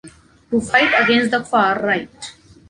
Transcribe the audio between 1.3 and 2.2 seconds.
far right.